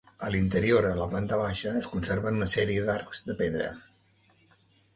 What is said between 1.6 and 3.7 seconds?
es conserven una sèrie d'arcs de pedra.